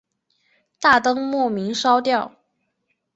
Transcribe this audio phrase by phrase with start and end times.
[0.79, 2.35] 大灯莫名烧掉